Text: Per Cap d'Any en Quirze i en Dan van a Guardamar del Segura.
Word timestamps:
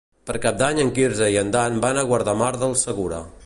Per 0.27 0.33
Cap 0.45 0.55
d'Any 0.61 0.81
en 0.83 0.89
Quirze 0.95 1.27
i 1.35 1.37
en 1.43 1.53
Dan 1.57 1.77
van 1.85 2.03
a 2.03 2.07
Guardamar 2.13 2.51
del 2.65 2.75
Segura. 2.89 3.25